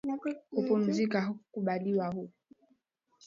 Kupumzika 0.53 1.17
hakukubaliwi 1.21 1.93
huku 2.05 2.33